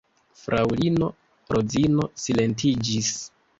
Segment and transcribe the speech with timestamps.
[0.43, 1.09] Fraŭlino
[1.57, 3.15] Rozino silentiĝis.